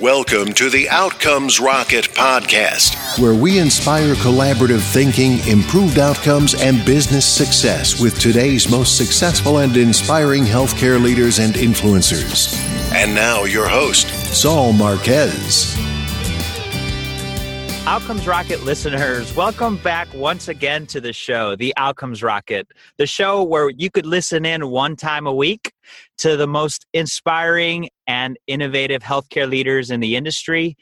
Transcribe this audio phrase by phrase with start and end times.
[0.00, 7.26] Welcome to the Outcomes Rocket podcast, where we inspire collaborative thinking, improved outcomes, and business
[7.26, 12.54] success with today's most successful and inspiring healthcare leaders and influencers.
[12.92, 15.74] And now, your host, Saul Marquez.
[17.86, 22.68] Outcomes Rocket listeners, welcome back once again to the show, the Outcomes Rocket,
[22.98, 25.72] the show where you could listen in one time a week
[26.18, 30.76] to the most inspiring and innovative healthcare leaders in the industry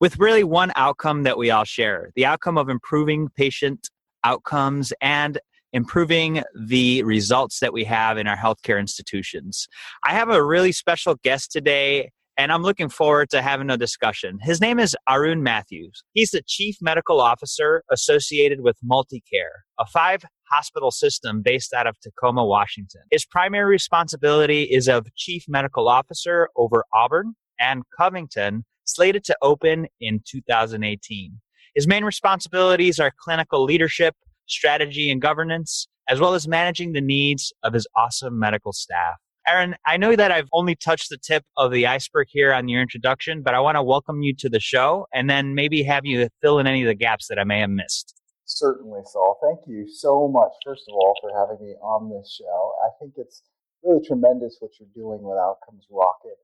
[0.00, 3.90] with really one outcome that we all share the outcome of improving patient
[4.24, 5.38] outcomes and
[5.72, 9.68] improving the results that we have in our healthcare institutions.
[10.02, 14.38] I have a really special guest today and I'm looking forward to having a discussion.
[14.40, 16.04] His name is Arun Mathews.
[16.12, 21.98] He's the Chief Medical Officer associated with MultiCare, a five hospital system based out of
[22.00, 23.02] Tacoma, Washington.
[23.10, 29.88] His primary responsibility is of Chief Medical Officer over Auburn and Covington, slated to open
[30.00, 31.40] in 2018.
[31.74, 34.14] His main responsibilities are clinical leadership,
[34.46, 39.16] strategy, and governance, as well as managing the needs of his awesome medical staff.
[39.48, 42.82] Aaron, I know that I've only touched the tip of the iceberg here on your
[42.82, 46.28] introduction, but I want to welcome you to the show and then maybe have you
[46.42, 48.14] fill in any of the gaps that I may have missed.
[48.44, 49.38] Certainly, Saul.
[49.42, 52.72] Thank you so much, first of all, for having me on this show.
[52.84, 53.42] I think it's
[53.82, 56.36] really tremendous what you're doing with Outcomes Rocket.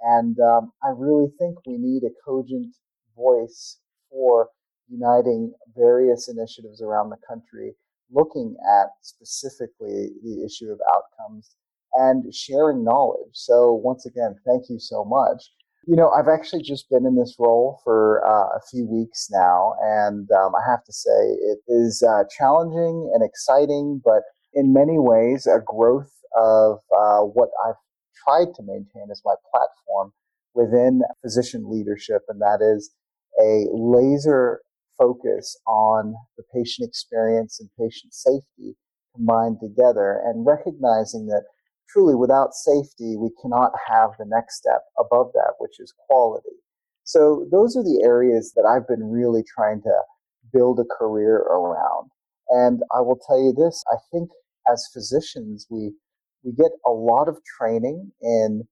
[0.00, 2.76] And um, I really think we need a cogent
[3.16, 4.50] voice for
[4.88, 7.74] uniting various initiatives around the country
[8.12, 11.56] looking at specifically the issue of outcomes
[11.94, 13.32] and sharing knowledge.
[13.32, 15.50] So once again, thank you so much.
[15.86, 19.74] You know, I've actually just been in this role for uh, a few weeks now,
[19.82, 24.22] and um, I have to say it is uh, challenging and exciting, but
[24.54, 27.74] in many ways, a growth of uh, what I've
[28.24, 30.12] tried to maintain as my platform
[30.54, 32.92] within physician leadership, and that is
[33.40, 34.60] a laser
[34.96, 38.76] focus on the patient experience and patient safety
[39.16, 41.42] combined together, and recognizing that
[41.92, 46.56] truly without safety, we cannot have the next step above that, which is quality.
[47.04, 49.94] So those are the areas that I've been really trying to
[50.52, 52.10] build a career around.
[52.48, 54.30] And I will tell you this, I think
[54.70, 55.92] as physicians, we,
[56.44, 58.62] we get a lot of training in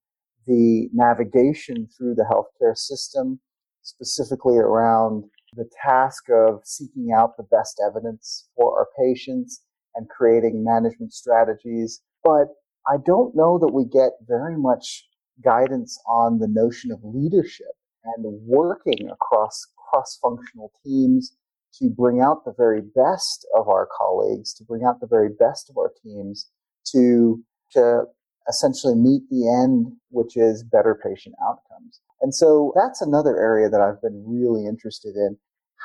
[0.47, 3.41] the navigation through the healthcare system,
[3.83, 9.63] specifically around the task of seeking out the best evidence for our patients
[9.95, 12.01] and creating management strategies.
[12.23, 12.49] But
[12.91, 15.07] I don't know that we get very much
[15.45, 17.75] guidance on the notion of leadership
[18.05, 21.37] and working across cross functional teams
[21.75, 25.71] to bring out the very best of our colleagues, to bring out the very best
[25.71, 26.51] of our teams,
[26.85, 27.41] to,
[27.73, 28.03] to
[28.49, 32.01] essentially meet the end, which is better patient outcomes.
[32.23, 35.37] And so that's another area that I've been really interested in.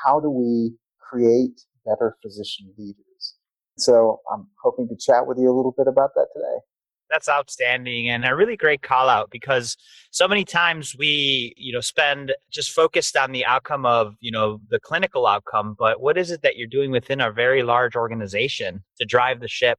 [0.04, 3.36] How do we create better physician leaders?
[3.78, 6.64] So I'm hoping to chat with you a little bit about that today
[7.10, 9.76] that's outstanding and a really great call out because
[10.10, 14.60] so many times we you know spend just focused on the outcome of you know
[14.70, 18.82] the clinical outcome but what is it that you're doing within a very large organization
[18.98, 19.78] to drive the ship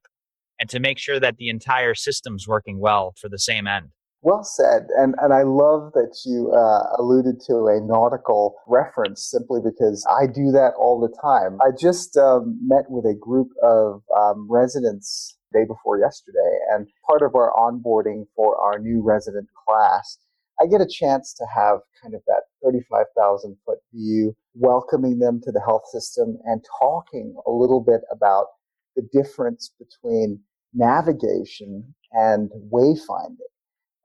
[0.59, 3.89] and to make sure that the entire system's working well for the same end
[4.21, 4.87] well said.
[4.97, 10.25] And, and I love that you uh, alluded to a nautical reference simply because I
[10.25, 11.59] do that all the time.
[11.61, 16.59] I just um, met with a group of um, residents day before yesterday.
[16.71, 20.17] And part of our onboarding for our new resident class,
[20.61, 25.51] I get a chance to have kind of that 35,000 foot view, welcoming them to
[25.51, 28.47] the health system and talking a little bit about
[28.95, 30.39] the difference between
[30.73, 33.37] navigation and wayfinding.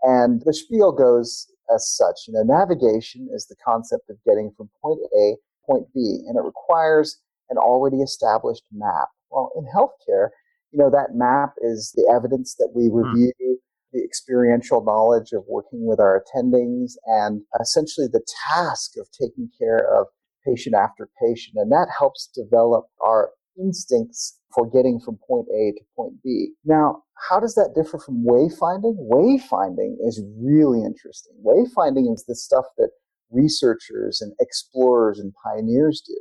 [0.02, 4.68] And the spiel goes as such, you know, navigation is the concept of getting from
[4.82, 7.20] point A to point B, and it requires
[7.50, 9.08] an already established map.
[9.30, 10.28] Well, in healthcare,
[10.72, 12.96] you know, that map is the evidence that we hmm.
[12.96, 13.54] review, mm.
[13.92, 19.86] the experiential knowledge of working with our attendings, and essentially the task of taking care
[19.94, 20.06] of
[20.46, 21.56] patient after patient.
[21.56, 26.52] And that helps develop our instincts for getting from point A to point B.
[26.64, 28.96] Now, how does that differ from wayfinding?
[28.98, 31.32] Wayfinding is really interesting.
[31.44, 32.90] Wayfinding is the stuff that
[33.30, 36.16] researchers and explorers and pioneers do.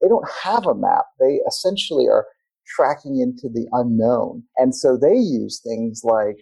[0.00, 1.04] They don't have a map.
[1.18, 2.26] They essentially are
[2.66, 4.42] tracking into the unknown.
[4.56, 6.38] And so they use things like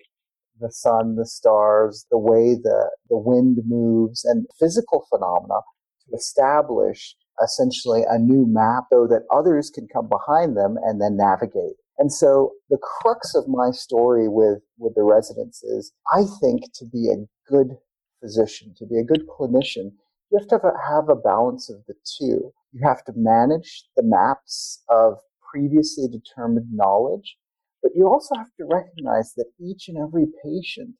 [0.60, 5.60] the sun, the stars, the way the, the wind moves, and physical phenomena
[6.06, 11.16] to establish essentially a new map so that others can come behind them and then
[11.16, 11.76] navigate.
[11.98, 16.84] And so the crux of my story with, with the residents is I think to
[16.84, 17.76] be a good
[18.20, 19.92] physician, to be a good clinician,
[20.30, 22.52] you have to have a balance of the two.
[22.72, 25.18] You have to manage the maps of
[25.54, 27.36] previously determined knowledge,
[27.82, 30.94] but you also have to recognize that each and every patient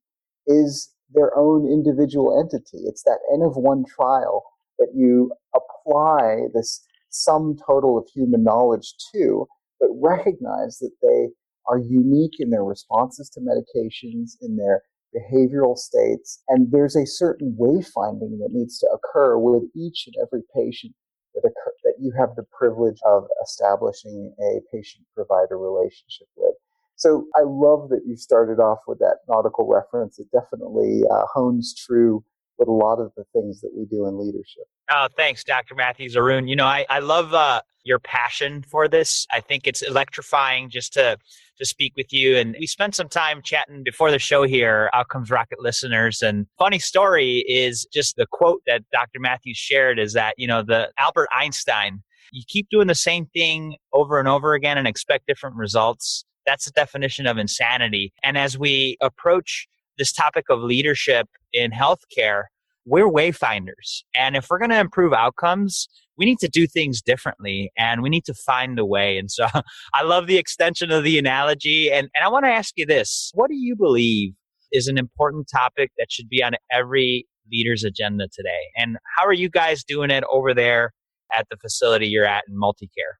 [0.47, 2.85] is their own individual entity.
[2.87, 4.45] It's that N of one trial
[4.79, 9.47] that you apply this sum total of human knowledge to,
[9.81, 11.29] but recognize that they
[11.67, 14.83] are unique in their responses to medications, in their
[15.15, 20.43] behavioral states, and there's a certain wayfinding that needs to occur with each and every
[20.55, 20.93] patient
[21.35, 21.73] that, occur,
[22.05, 26.55] you have the privilege of establishing a patient provider relationship with.
[26.97, 30.19] So I love that you started off with that nautical reference.
[30.19, 32.25] It definitely uh, hones true
[32.59, 34.65] with a lot of the things that we do in leadership.
[34.91, 35.75] Oh, thanks, Dr.
[35.75, 36.49] Mathews Arun.
[36.49, 39.27] You know, I, I love uh, your passion for this.
[39.33, 41.19] I think it's electrifying just to
[41.59, 42.37] to speak with you.
[42.37, 46.21] And we spent some time chatting before the show here, Outcomes Rocket listeners.
[46.21, 49.21] And funny story is just the quote that Dr.
[49.21, 52.03] Mathews shared is that, you know, the Albert Einstein,
[52.33, 56.25] you keep doing the same thing over and over again and expect different results.
[56.45, 58.13] That's the definition of insanity.
[58.23, 62.45] And as we approach this topic of leadership in healthcare,
[62.85, 64.03] we're wayfinders.
[64.15, 68.11] And if we're going to improve outcomes, we need to do things differently and we
[68.11, 69.17] need to find a way.
[69.17, 69.47] And so
[69.95, 71.91] I love the extension of the analogy.
[71.91, 74.33] And, and I want to ask you this what do you believe
[74.73, 78.71] is an important topic that should be on every leader's agenda today?
[78.77, 80.93] And how are you guys doing it over there
[81.37, 83.17] at the facility you're at in multicare?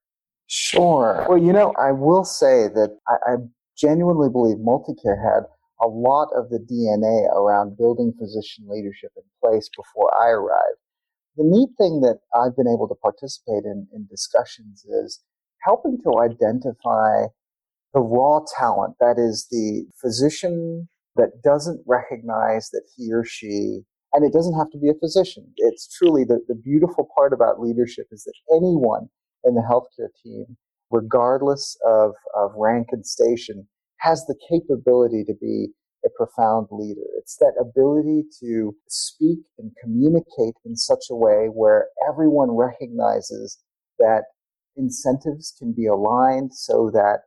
[0.47, 1.25] Sure.
[1.29, 3.37] Well, you know, I will say that I, I
[3.77, 5.45] genuinely believe multicare had
[5.81, 10.79] a lot of the DNA around building physician leadership in place before I arrived.
[11.37, 15.23] The neat thing that I've been able to participate in in discussions is
[15.65, 17.27] helping to identify
[17.95, 23.81] the raw talent that is the physician that doesn't recognize that he or she
[24.13, 27.61] and it doesn't have to be a physician it's truly the, the beautiful part about
[27.61, 29.09] leadership is that anyone
[29.45, 30.57] in the healthcare team
[30.91, 33.67] regardless of, of rank and station
[34.05, 35.69] has the capability to be
[36.05, 37.07] a profound leader.
[37.17, 43.59] It's that ability to speak and communicate in such a way where everyone recognizes
[43.99, 44.25] that
[44.77, 47.21] incentives can be aligned so that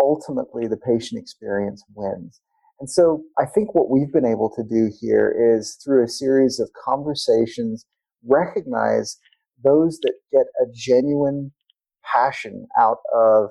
[0.00, 2.40] ultimately the patient experience wins.
[2.78, 6.60] And so I think what we've been able to do here is through a series
[6.60, 7.84] of conversations,
[8.24, 9.16] recognize
[9.64, 11.52] those that get a genuine
[12.04, 13.50] passion out of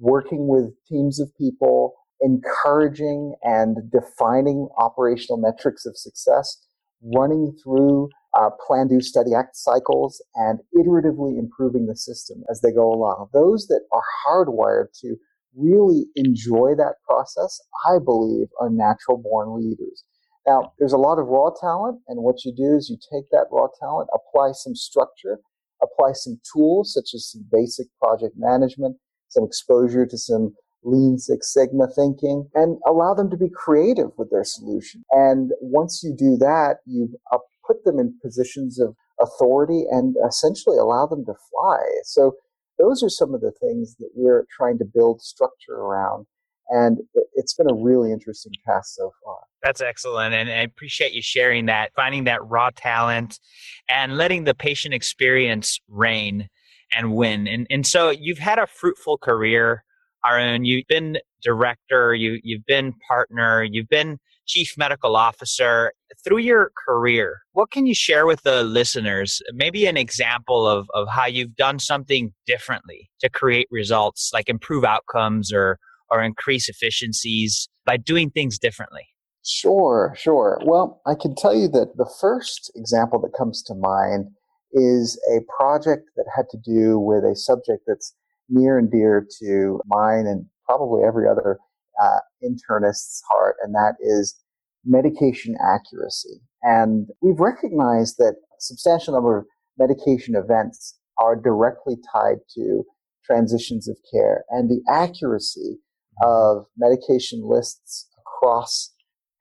[0.00, 6.66] working with teams of people, encouraging and defining operational metrics of success,
[7.02, 8.08] running through
[8.38, 13.28] uh, plan, do, study, act cycles, and iteratively improving the system as they go along.
[13.32, 15.16] Those that are hardwired to
[15.56, 20.04] really enjoy that process, I believe, are natural born leaders.
[20.46, 23.46] Now, there's a lot of raw talent, and what you do is you take that
[23.50, 25.40] raw talent, apply some structure,
[25.82, 28.96] apply some tools such as some basic project management,
[29.30, 34.30] some exposure to some Lean Six Sigma thinking, and allow them to be creative with
[34.30, 35.04] their solution.
[35.10, 40.78] And once you do that, you uh, put them in positions of authority and essentially
[40.78, 41.80] allow them to fly.
[42.04, 42.32] So
[42.78, 46.26] those are some of the things that we're trying to build structure around.
[46.70, 46.98] And
[47.34, 49.38] it's been a really interesting task so far.
[49.62, 50.34] That's excellent.
[50.34, 53.40] And I appreciate you sharing that, finding that raw talent
[53.88, 56.48] and letting the patient experience reign
[56.92, 57.46] and win.
[57.46, 59.84] And, and so you've had a fruitful career,
[60.24, 60.64] Arun.
[60.64, 65.92] You've been director, you, you've been partner, you've been chief medical officer.
[66.24, 69.40] Through your career, what can you share with the listeners?
[69.52, 74.84] Maybe an example of, of how you've done something differently to create results, like improve
[74.84, 75.78] outcomes or,
[76.10, 79.06] or increase efficiencies by doing things differently.
[79.44, 80.60] Sure, sure.
[80.64, 84.26] Well, I can tell you that the first example that comes to mind
[84.72, 88.14] is a project that had to do with a subject that's
[88.48, 91.58] near and dear to mine and probably every other
[92.00, 94.36] uh, internist's heart, and that is
[94.84, 96.40] medication accuracy.
[96.62, 99.46] And we've recognized that a substantial number of
[99.78, 102.84] medication events are directly tied to
[103.24, 105.78] transitions of care and the accuracy
[106.22, 108.92] of medication lists across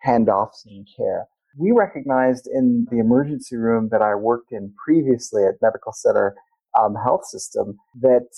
[0.06, 1.28] handoffs in care
[1.58, 6.36] we recognized in the emergency room that I worked in previously at Medical Center
[6.80, 8.30] um, Health System that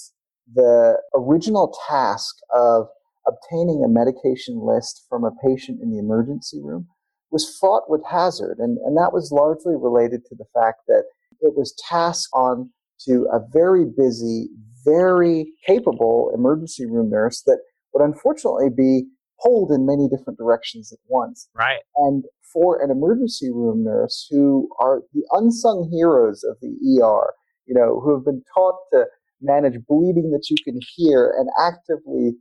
[0.54, 2.88] the original task of
[3.28, 6.88] obtaining a medication list from a patient in the emergency room
[7.32, 8.58] was fraught with hazard.
[8.60, 11.04] And, and that was largely related to the fact that
[11.42, 12.72] it was tasked on
[13.08, 14.50] to a very busy,
[14.86, 17.60] very capable emergency room nurse that
[17.94, 19.06] would unfortunately be
[19.42, 21.50] pulled in many different directions at once.
[21.56, 21.80] Right.
[21.98, 27.34] And for an emergency room nurse who are the unsung heroes of the ER,
[27.66, 29.06] you know, who have been taught to
[29.42, 32.34] manage bleeding that you can hear and actively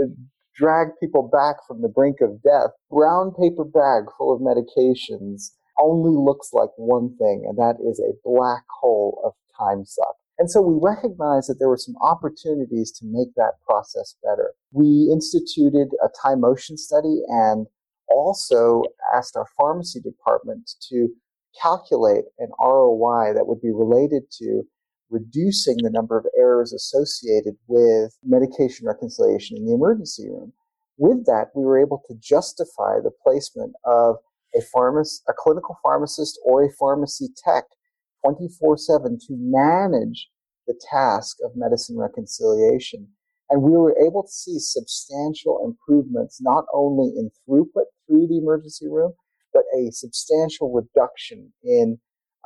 [0.00, 0.06] uh,
[0.54, 2.70] drag people back from the brink of death.
[2.90, 5.50] Brown paper bag full of medications
[5.80, 10.16] only looks like one thing, and that is a black hole of time suck.
[10.38, 14.52] And so we recognized that there were some opportunities to make that process better.
[14.72, 17.66] We instituted a time motion study and
[18.08, 18.84] also
[19.14, 21.08] asked our pharmacy department to
[21.60, 24.62] calculate an ROI that would be related to
[25.10, 30.52] reducing the number of errors associated with medication reconciliation in the emergency room.
[30.98, 34.16] With that, we were able to justify the placement of
[34.54, 37.64] a pharmacist, a clinical pharmacist or a pharmacy tech
[38.24, 40.30] 24/7 to manage
[40.66, 43.08] the task of medicine reconciliation.
[43.48, 48.88] And we were able to see substantial improvements not only in throughput through the emergency
[48.88, 49.12] room,
[49.52, 51.98] but a substantial reduction in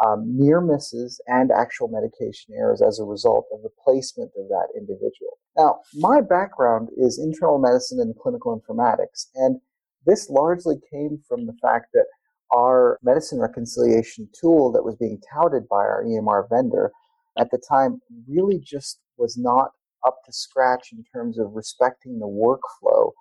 [0.05, 4.69] um, near misses and actual medication errors as a result of the placement of that
[4.77, 5.39] individual.
[5.57, 9.61] Now, my background is internal medicine and clinical informatics, and
[10.07, 12.07] this largely came from the fact that
[12.53, 16.91] our medicine reconciliation tool that was being touted by our EMR vendor
[17.39, 19.71] at the time really just was not
[20.07, 23.13] up to scratch in terms of respecting the workflow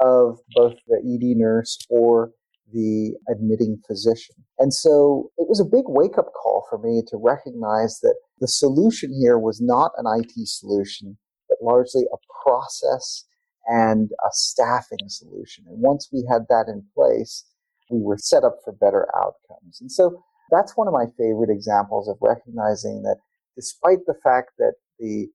[0.00, 2.32] of both the ED nurse or
[2.72, 4.36] the admitting physician.
[4.58, 8.48] And so it was a big wake up call for me to recognize that the
[8.48, 13.26] solution here was not an IT solution, but largely a process
[13.66, 15.64] and a staffing solution.
[15.68, 17.44] And once we had that in place,
[17.90, 19.80] we were set up for better outcomes.
[19.80, 23.18] And so that's one of my favorite examples of recognizing that
[23.56, 25.28] despite the fact that the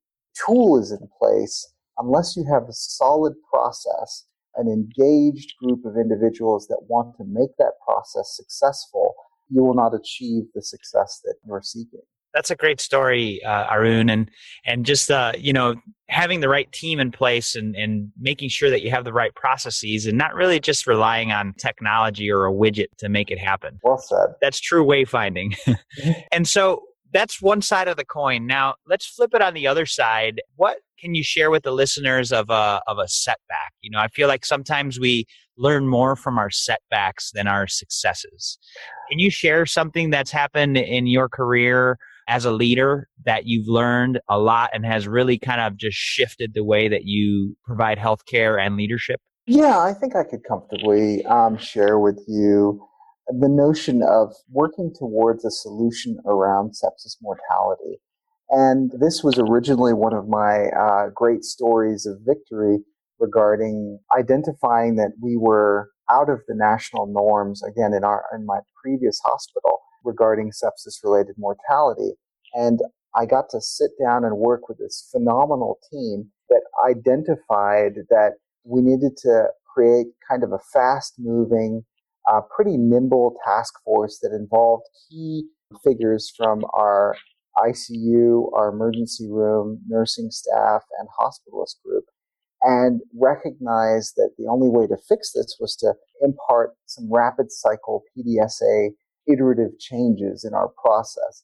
[0.46, 4.26] tool is in place, unless you have a solid process
[4.58, 9.16] an engaged group of individuals that want to make that process successful,
[9.50, 12.02] you will not achieve the success that you're seeking.
[12.34, 14.30] That's a great story, uh, Arun, and
[14.66, 15.76] and just uh, you know
[16.10, 19.34] having the right team in place and and making sure that you have the right
[19.36, 23.80] processes and not really just relying on technology or a widget to make it happen.
[23.84, 24.36] Well said.
[24.42, 25.56] That's true wayfinding.
[26.34, 26.84] and so
[27.16, 28.46] that's one side of the coin.
[28.46, 30.42] Now let's flip it on the other side.
[30.58, 33.72] What can you share with the listeners of a of a setback?
[33.82, 35.26] You know, I feel like sometimes we
[35.58, 38.60] learn more from our setbacks than our successes.
[39.10, 44.20] Can you share something that's happened in your career as a leader that you've learned
[44.30, 48.60] a lot and has really kind of just shifted the way that you provide healthcare
[48.60, 49.22] and leadership?
[49.48, 52.86] Yeah, I think I could comfortably um, share with you
[53.28, 58.00] the notion of working towards a solution around sepsis mortality.
[58.50, 62.80] And this was originally one of my uh, great stories of victory
[63.20, 68.60] regarding identifying that we were out of the national norms again in our in my
[68.80, 72.12] previous hospital regarding sepsis related mortality
[72.54, 72.80] and
[73.16, 78.82] I got to sit down and work with this phenomenal team that identified that we
[78.82, 81.86] needed to create kind of a fast moving
[82.32, 85.48] uh, pretty nimble task force that involved key
[85.84, 87.16] figures from our
[87.58, 92.06] ICU, our emergency room, nursing staff, and hospitalist group,
[92.62, 98.04] and recognized that the only way to fix this was to impart some rapid cycle
[98.18, 98.90] PDSA
[99.28, 101.44] iterative changes in our process.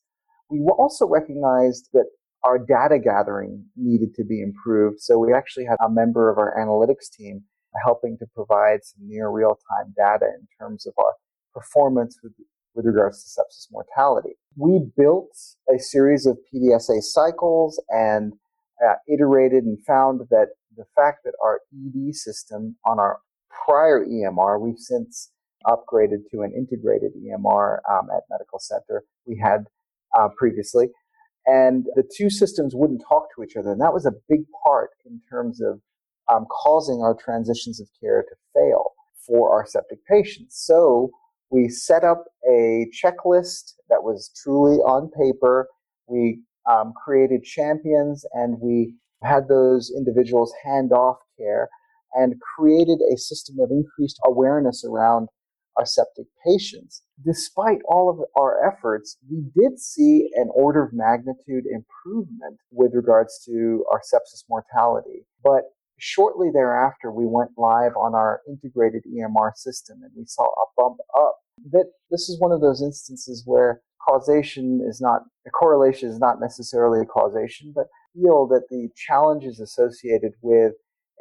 [0.49, 2.05] We also recognized that
[2.43, 4.99] our data gathering needed to be improved.
[4.99, 7.43] So we actually had a member of our analytics team
[7.83, 11.13] helping to provide some near real time data in terms of our
[11.53, 12.33] performance with,
[12.75, 14.37] with regards to sepsis mortality.
[14.55, 15.31] We built
[15.73, 18.33] a series of PDSA cycles and
[18.85, 23.19] uh, iterated and found that the fact that our ED system on our
[23.65, 25.31] prior EMR, we've since
[25.67, 29.65] upgraded to an integrated EMR um, at Medical Center we had
[30.17, 30.87] uh, previously.
[31.45, 33.71] And the two systems wouldn't talk to each other.
[33.71, 35.81] And that was a big part in terms of
[36.31, 38.91] um, causing our transitions of care to fail
[39.25, 40.63] for our septic patients.
[40.65, 41.11] So
[41.49, 45.67] we set up a checklist that was truly on paper.
[46.07, 51.69] We um, created champions and we had those individuals hand off care
[52.13, 55.29] and created a system of increased awareness around
[55.77, 57.03] our septic patients.
[57.25, 63.41] Despite all of our efforts, we did see an order of magnitude improvement with regards
[63.45, 65.25] to our sepsis mortality.
[65.43, 65.63] But
[66.01, 70.97] shortly thereafter, we went live on our integrated EMR system and we saw a bump
[71.17, 71.37] up.
[71.71, 76.39] That this is one of those instances where causation is not, the correlation is not
[76.41, 80.73] necessarily a causation, but feel that the challenges associated with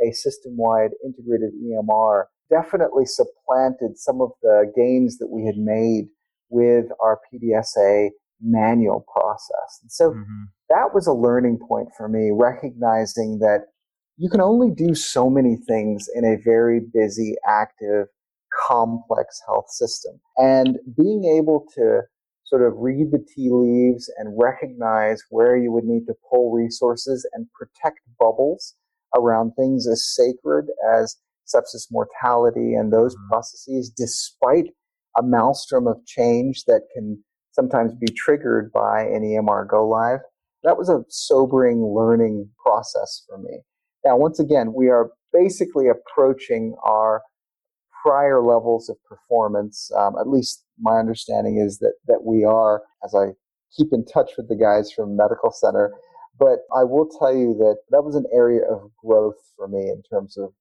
[0.03, 6.07] a system wide integrated EMR definitely supplanted some of the gains that we had made
[6.49, 8.09] with our PDSA
[8.41, 9.79] manual process.
[9.83, 10.45] And so mm-hmm.
[10.71, 13.67] that was a learning point for me, recognizing that
[14.21, 18.07] you can only do so many things in a very busy, active,
[18.69, 20.21] complex health system.
[20.37, 22.03] And being able to
[22.45, 27.27] sort of read the tea leaves and recognize where you would need to pull resources
[27.33, 28.75] and protect bubbles
[29.17, 31.17] around things as sacred as
[31.49, 33.29] sepsis mortality and those mm-hmm.
[33.31, 34.67] processes, despite
[35.17, 40.21] a maelstrom of change that can sometimes be triggered by an EMR go live.
[40.62, 43.62] That was a sobering learning process for me.
[44.04, 47.23] Now, once again, we are basically approaching our
[48.02, 49.90] prior levels of performance.
[49.97, 53.33] Um, at least my understanding is that that we are, as I
[53.76, 55.92] keep in touch with the guys from Medical Center.
[56.38, 60.02] But I will tell you that that was an area of growth for me in
[60.11, 60.52] terms of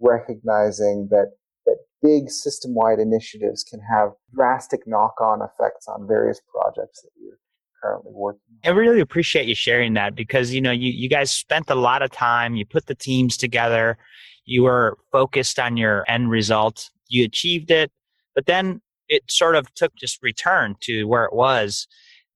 [0.00, 1.32] recognizing that
[1.66, 7.38] that big system-wide initiatives can have drastic knock-on effects on various projects that you're
[7.82, 8.70] currently working on.
[8.70, 12.02] I really appreciate you sharing that because you know you, you guys spent a lot
[12.02, 13.98] of time, you put the teams together,
[14.44, 17.90] you were focused on your end result, you achieved it,
[18.34, 21.86] but then it sort of took just return to where it was.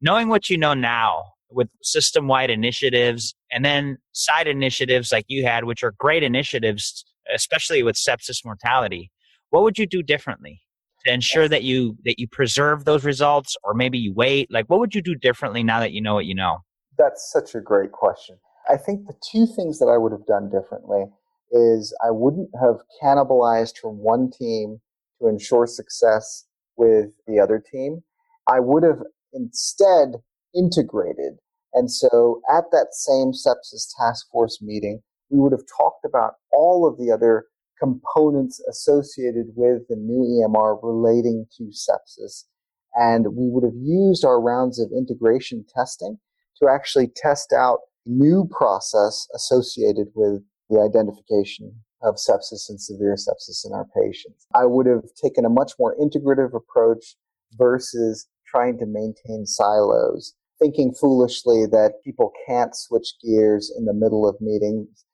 [0.01, 5.45] Knowing what you know now with system wide initiatives and then side initiatives like you
[5.45, 9.11] had, which are great initiatives, especially with sepsis mortality,
[9.51, 10.63] what would you do differently?
[11.05, 14.51] To ensure that you that you preserve those results or maybe you wait?
[14.51, 16.59] Like what would you do differently now that you know what you know?
[16.99, 18.37] That's such a great question.
[18.69, 21.05] I think the two things that i would have done differently
[21.51, 24.81] is i wouldn't have cannibalized from one team
[25.21, 28.03] to ensure success with the other team.
[28.49, 29.01] I would have
[29.33, 30.23] instead
[30.55, 31.39] integrated.
[31.75, 36.87] And so at that same sepsis task force meeting we would have talked about all
[36.87, 37.47] of the other
[37.83, 42.45] components associated with the new EMR relating to sepsis.
[42.95, 46.19] And we would have used our rounds of integration testing
[46.61, 53.65] to actually test out new process associated with the identification of sepsis and severe sepsis
[53.65, 54.47] in our patients.
[54.55, 57.17] I would have taken a much more integrative approach
[57.57, 64.29] versus trying to maintain silos, thinking foolishly that people can't switch gears in the middle
[64.29, 65.05] of meetings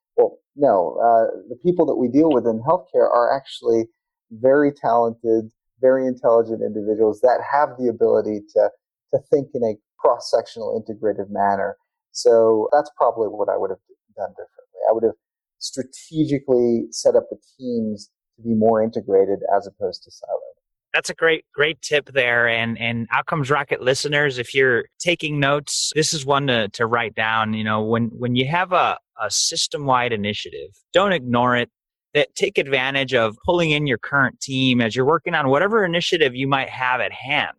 [0.59, 0.99] no.
[0.99, 3.87] Uh, the people that we deal with in healthcare are actually
[4.31, 8.71] very talented, very intelligent individuals that have the ability to
[9.15, 11.77] to think in a cross sectional, integrative manner.
[12.13, 13.79] So that's probably what I would have
[14.17, 14.81] done differently.
[14.91, 15.15] I would have
[15.59, 20.58] strategically set up the teams to be more integrated as opposed to siloed
[20.95, 25.93] that's a great great tip there and and outcomes rocket listeners if you're taking notes
[25.95, 29.31] this is one to, to write down you know when when you have a, a
[29.31, 31.71] system wide initiative don't ignore it
[32.15, 36.35] that take advantage of pulling in your current team as you're working on whatever initiative
[36.35, 37.57] you might have at hand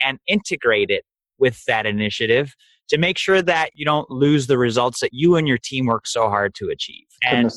[0.00, 1.04] and integrate it
[1.38, 2.54] with that initiative
[2.88, 6.06] to make sure that you don't lose the results that you and your team work
[6.06, 7.06] so hard to achieve.
[7.24, 7.50] And,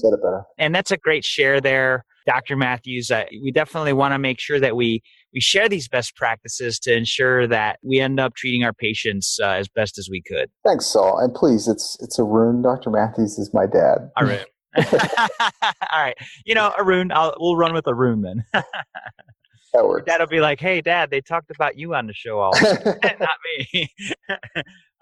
[0.58, 2.06] and that's a great share there.
[2.30, 2.56] Dr.
[2.56, 5.02] Mathews, uh, we definitely want to make sure that we
[5.34, 9.48] we share these best practices to ensure that we end up treating our patients uh,
[9.48, 10.48] as best as we could.
[10.64, 11.18] Thanks, Saul.
[11.18, 12.62] And please, it's it's Arun.
[12.62, 12.92] Dr.
[12.92, 14.12] Mathews is my dad.
[14.20, 14.46] Arun.
[14.78, 16.16] All right.
[16.46, 18.46] You know, Arun, I'll, we'll run with Arun then.
[18.54, 18.64] that
[19.88, 20.06] works.
[20.06, 23.38] Dad'll be like, "Hey, Dad, they talked about you on the show all, not
[23.74, 23.92] me."
[24.30, 24.38] all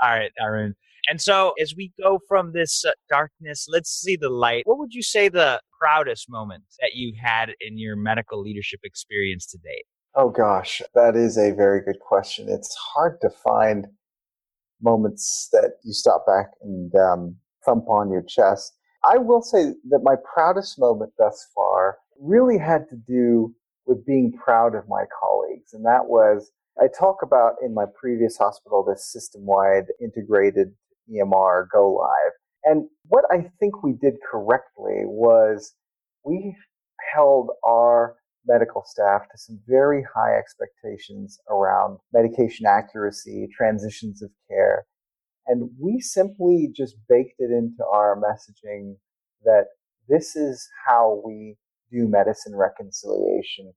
[0.01, 0.77] right, Arun.
[1.09, 4.63] And so, as we go from this uh, darkness, let's see the light.
[4.65, 9.45] What would you say the proudest moment that you had in your medical leadership experience
[9.47, 9.85] to date?
[10.15, 12.47] Oh, gosh, that is a very good question.
[12.49, 13.87] It's hard to find
[14.81, 18.73] moments that you stop back and um, thump on your chest.
[19.03, 23.53] I will say that my proudest moment thus far really had to do
[23.85, 25.73] with being proud of my colleagues.
[25.73, 30.73] And that was, I talk about in my previous hospital this system wide integrated
[31.11, 32.33] EMR go live.
[32.63, 35.73] And what I think we did correctly was
[36.23, 36.55] we
[37.13, 38.15] held our
[38.45, 44.85] medical staff to some very high expectations around medication accuracy, transitions of care.
[45.47, 48.95] And we simply just baked it into our messaging
[49.43, 49.65] that
[50.09, 51.55] this is how we
[51.91, 53.73] do medicine reconciliation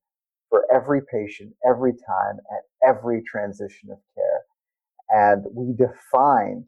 [0.49, 4.43] for every patient, every time, at every transition of care.
[5.11, 6.65] And we defined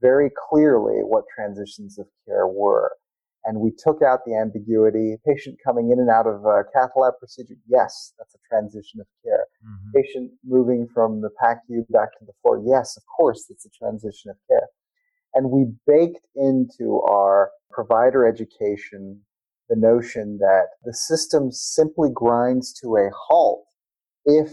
[0.00, 2.92] very clearly what transitions of care were.
[3.44, 5.16] And we took out the ambiguity.
[5.26, 9.06] Patient coming in and out of a cath lab procedure, yes, that's a transition of
[9.24, 9.46] care.
[9.64, 10.00] Mm-hmm.
[10.00, 14.30] Patient moving from the PACU back to the floor, yes, of course, it's a transition
[14.30, 14.66] of care.
[15.34, 19.20] And we baked into our provider education
[19.68, 23.64] the notion that the system simply grinds to a halt
[24.24, 24.52] if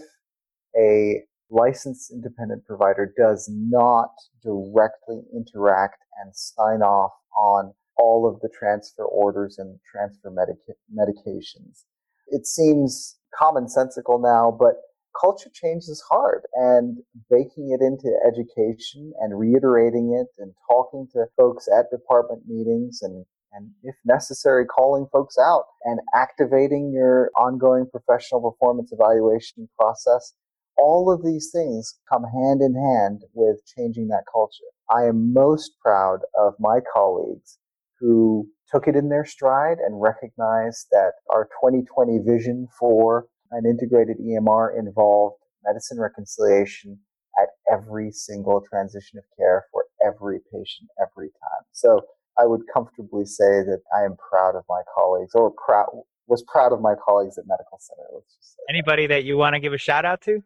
[0.77, 4.11] a licensed independent provider does not
[4.43, 11.83] directly interact and sign off on all of the transfer orders and transfer medica- medications.
[12.27, 14.75] It seems commonsensical now, but
[15.19, 16.97] culture change is hard and
[17.29, 23.25] baking it into education and reiterating it and talking to folks at department meetings and
[23.55, 30.33] and if necessary, calling folks out and activating your ongoing professional performance evaluation process.
[30.77, 34.65] All of these things come hand in hand with changing that culture.
[34.89, 37.57] I am most proud of my colleagues
[37.99, 44.17] who took it in their stride and recognized that our 2020 vision for an integrated
[44.17, 46.99] EMR involved medicine reconciliation
[47.41, 51.63] at every single transition of care for every patient every time.
[51.71, 52.01] So
[52.37, 56.73] I would comfortably say that I am proud of my colleagues or proud was proud
[56.73, 58.03] of my colleagues at Medical Center.
[58.67, 59.15] Anybody that.
[59.15, 60.43] that you want to give a shout out to?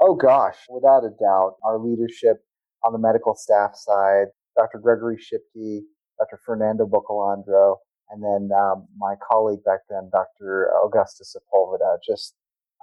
[0.00, 2.36] Oh gosh, without a doubt, our leadership
[2.84, 4.78] on the medical staff side, Dr.
[4.78, 5.82] Gregory Shipke,
[6.18, 6.38] Dr.
[6.44, 7.76] Fernando Bocalandro,
[8.10, 10.70] and then um, my colleague back then, Dr.
[10.84, 12.34] Augusta Sepulveda, just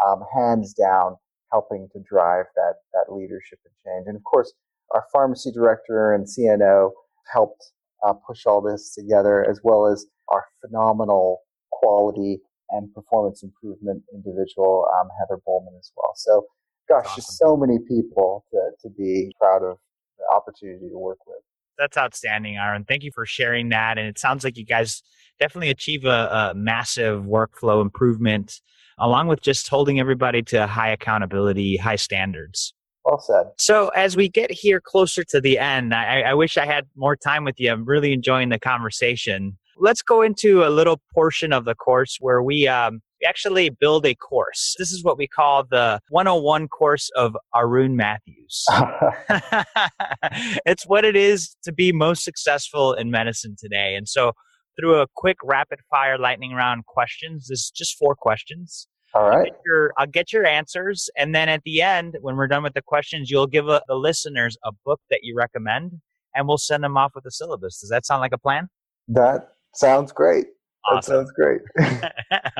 [0.06, 1.16] um, hands down
[1.52, 4.08] helping to drive that that leadership and change.
[4.08, 4.54] And of course,
[4.92, 6.92] our pharmacy director and CNO
[7.32, 7.72] helped
[8.06, 11.40] uh, push all this together, as well as our phenomenal
[11.72, 16.12] quality and performance improvement individual, um, Heather Bowman, as well.
[16.16, 16.46] So,
[16.88, 17.16] gosh, awesome.
[17.16, 19.78] just so many people to, to be proud of
[20.18, 21.38] the opportunity to work with.
[21.78, 22.86] That's outstanding, Aaron.
[22.86, 23.98] Thank you for sharing that.
[23.98, 25.04] And it sounds like you guys
[25.40, 28.62] definitely achieve a, a massive workflow improvement,
[28.98, 32.74] along with just holding everybody to high accountability, high standards.
[33.04, 33.52] Well said.
[33.58, 37.16] So, as we get here closer to the end, I, I, wish I had more
[37.16, 37.72] time with you.
[37.72, 39.58] I'm really enjoying the conversation.
[39.78, 44.06] Let's go into a little portion of the course where we, um, we actually build
[44.06, 44.76] a course.
[44.78, 48.66] This is what we call the 101 course of Arun Mathews.
[50.66, 53.96] it's what it is to be most successful in medicine today.
[53.96, 54.34] And so,
[54.80, 58.88] through a quick rapid fire lightning round questions, this is just four questions.
[59.14, 59.38] All right.
[59.38, 61.10] I'll get, your, I'll get your answers.
[61.18, 63.96] And then at the end, when we're done with the questions, you'll give a, the
[63.96, 65.94] listeners a book that you recommend
[66.36, 67.80] and we'll send them off with a syllabus.
[67.80, 68.68] Does that sound like a plan?
[69.08, 70.48] That sounds great.
[70.88, 71.16] Awesome.
[71.16, 71.62] That sounds great.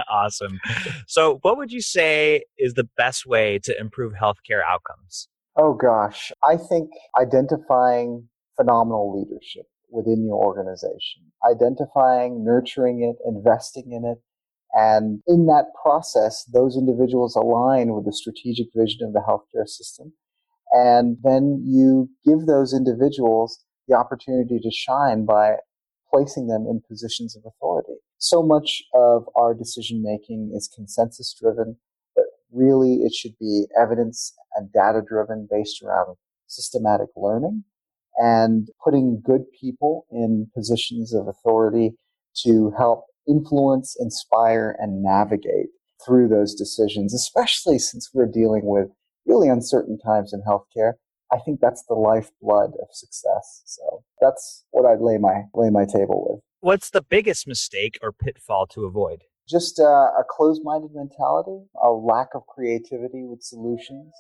[0.10, 0.60] awesome.
[1.08, 5.28] So, what would you say is the best way to improve healthcare outcomes?
[5.58, 6.32] Oh, gosh.
[6.44, 14.18] I think identifying phenomenal leadership within your organization, identifying, nurturing it, investing in it,
[14.76, 20.12] and in that process, those individuals align with the strategic vision of the healthcare system.
[20.74, 25.56] And then you give those individuals the opportunity to shine by
[26.14, 27.95] placing them in positions of authority.
[28.26, 31.78] So much of our decision making is consensus driven,
[32.16, 36.16] but really it should be evidence and data driven based around
[36.48, 37.66] systematic learning
[38.18, 41.92] and putting good people in positions of authority
[42.38, 45.68] to help influence, inspire, and navigate
[46.04, 48.88] through those decisions, especially since we're dealing with
[49.28, 50.94] really uncertain times in healthcare.
[51.32, 53.62] I think that's the lifeblood of success.
[53.66, 56.42] So that's what I'd lay my lay my table with.
[56.66, 59.22] What's the biggest mistake or pitfall to avoid?
[59.48, 64.12] Just uh, a closed-minded mentality, a lack of creativity with solutions,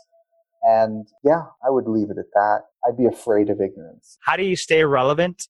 [0.61, 2.59] and yeah, I would leave it at that.
[2.87, 4.19] I'd be afraid of ignorance.
[4.21, 5.47] How do you stay relevant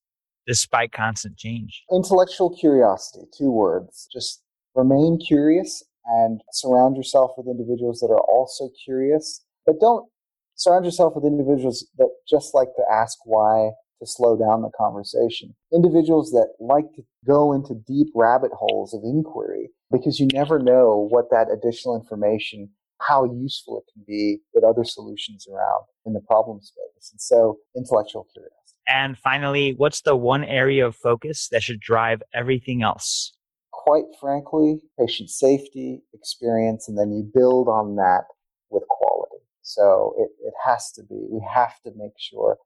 [0.47, 1.83] despite constant change?
[1.91, 4.07] Intellectual curiosity, two words.
[4.09, 4.41] Just
[4.73, 10.07] remain curious and surround yourself with individuals that are also curious, but don't
[10.55, 15.55] surround yourself with individuals that just like to ask why to slow down the conversation.
[15.73, 21.07] Individuals that like to go into deep rabbit holes of inquiry because you never know
[21.09, 26.21] what that additional information, how useful it can be with other solutions around in the
[26.21, 27.11] problem space.
[27.11, 28.55] And so intellectual curiosity.
[28.87, 33.33] And finally, what's the one area of focus that should drive everything else?
[33.71, 38.23] Quite frankly, patient safety, experience, and then you build on that
[38.69, 39.43] with quality.
[39.61, 42.57] So it, it has to be, we have to make sure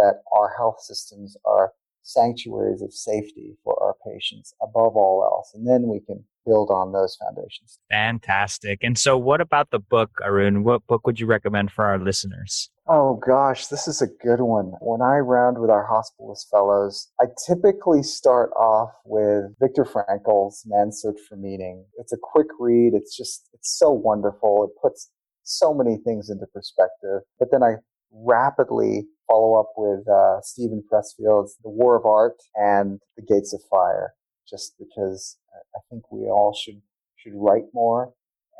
[0.00, 5.52] that our health systems are sanctuaries of safety for our patients above all else.
[5.54, 7.78] And then we can build on those foundations.
[7.90, 8.80] Fantastic.
[8.82, 10.64] And so, what about the book, Arun?
[10.64, 12.70] What book would you recommend for our listeners?
[12.88, 14.72] Oh gosh, this is a good one.
[14.80, 21.00] When I round with our hospitalist fellows, I typically start off with Viktor Frankl's Man's
[21.00, 21.84] Search for Meaning.
[21.98, 22.94] It's a quick read.
[22.94, 24.64] It's just, it's so wonderful.
[24.64, 25.08] It puts
[25.44, 27.20] so many things into perspective.
[27.38, 27.74] But then I
[28.12, 33.60] rapidly follow up with uh, Steven Pressfield's The War of Art and The Gates of
[33.70, 34.14] Fire
[34.48, 35.38] just because
[35.74, 36.82] I think we all should
[37.16, 38.12] should write more.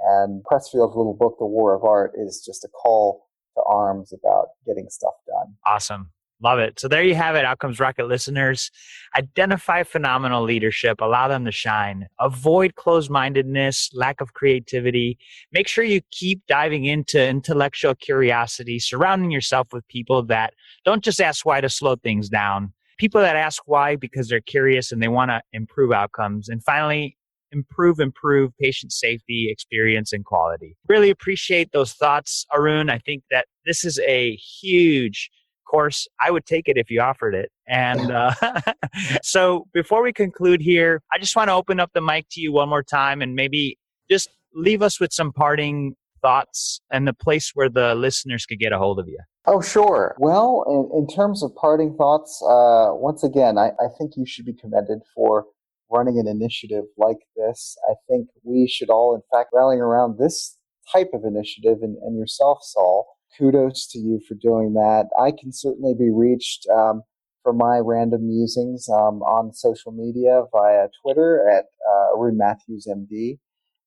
[0.02, 4.48] And Pressfield's little book, The War of Art, is just a call to arms about
[4.66, 5.56] getting stuff done.
[5.66, 6.10] Awesome.
[6.42, 6.80] Love it.
[6.80, 8.70] So there you have it, Outcomes Rocket listeners.
[9.16, 12.06] Identify phenomenal leadership, allow them to shine.
[12.18, 15.18] Avoid closed mindedness, lack of creativity.
[15.52, 21.20] Make sure you keep diving into intellectual curiosity, surrounding yourself with people that don't just
[21.20, 25.08] ask why to slow things down, people that ask why because they're curious and they
[25.08, 26.48] want to improve outcomes.
[26.48, 27.18] And finally,
[27.52, 30.76] improve, improve patient safety, experience, and quality.
[30.88, 32.88] Really appreciate those thoughts, Arun.
[32.88, 35.30] I think that this is a huge
[35.70, 37.50] course, I would take it if you offered it.
[37.68, 38.34] And uh,
[39.22, 42.52] so before we conclude here, I just want to open up the mic to you
[42.52, 43.78] one more time and maybe
[44.10, 48.72] just leave us with some parting thoughts and the place where the listeners could get
[48.72, 49.18] a hold of you.
[49.46, 50.16] Oh, sure.
[50.18, 54.44] Well, in, in terms of parting thoughts, uh, once again, I, I think you should
[54.44, 55.46] be commended for
[55.90, 57.76] running an initiative like this.
[57.88, 60.58] I think we should all, in fact, rallying around this
[60.92, 63.06] type of initiative and, and yourself, Saul
[63.38, 65.08] kudos to you for doing that.
[65.20, 67.02] I can certainly be reached um,
[67.42, 73.38] for my random musings um, on social media via Twitter at uh, Arun Mathews MD,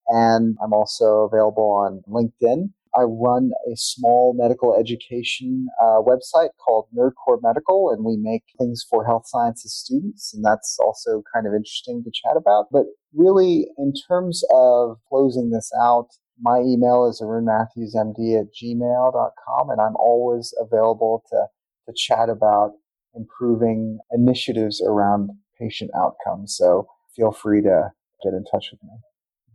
[0.08, 2.70] and I'm also available on LinkedIn.
[2.96, 8.86] I run a small medical education uh, website called Nerdcore Medical, and we make things
[8.88, 12.68] for health sciences students, and that's also kind of interesting to chat about.
[12.72, 16.10] But really, in terms of closing this out,
[16.44, 21.46] my email is arunmathewsmd at gmail.com, and I'm always available to,
[21.88, 22.74] to chat about
[23.16, 26.56] improving initiatives around patient outcomes.
[26.58, 27.92] So feel free to
[28.24, 28.90] get in touch with me.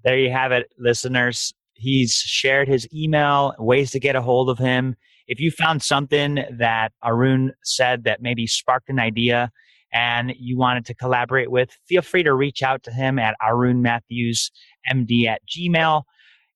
[0.03, 1.53] There you have it, listeners.
[1.75, 4.97] He's shared his email, ways to get a hold of him.
[5.27, 9.53] If you found something that Arun said that maybe sparked an idea
[9.93, 15.27] and you wanted to collaborate with, feel free to reach out to him at arunmathewsmd
[15.27, 16.03] at gmail.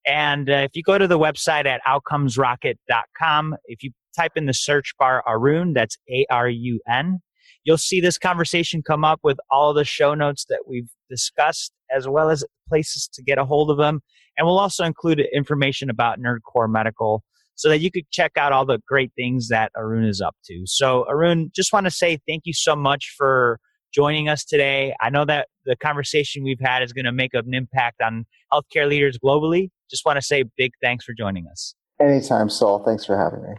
[0.06, 4.54] And uh, if you go to the website at outcomesrocket.com, if you type in the
[4.54, 7.20] search bar Arun, that's A R U N,
[7.64, 12.08] you'll see this conversation come up with all the show notes that we've discussed, as
[12.08, 14.00] well as places to get a hold of them.
[14.36, 17.22] And we'll also include information about Nerdcore Medical
[17.54, 20.62] so that you could check out all the great things that Arun is up to.
[20.64, 23.58] So, Arun, just want to say thank you so much for
[23.92, 24.94] joining us today.
[25.00, 28.88] I know that the conversation we've had is going to make an impact on healthcare
[28.88, 29.68] leaders globally.
[29.92, 31.74] Just want to say big thanks for joining us.
[32.00, 32.82] Anytime, Saul.
[32.82, 33.50] Thanks for having me.